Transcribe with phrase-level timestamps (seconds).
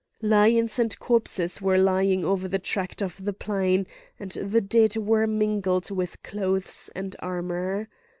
[0.23, 3.85] Lions and corpses were lying over the tract of the plain,
[4.19, 7.87] and the dead were mingled with clothes and armour.